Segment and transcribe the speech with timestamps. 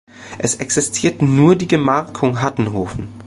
[0.39, 3.07] Es existiert nur die Gemarkung Hattenhofen.